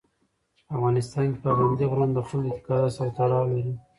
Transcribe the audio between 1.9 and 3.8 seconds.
غرونه د خلکو د اعتقاداتو سره تړاو لري.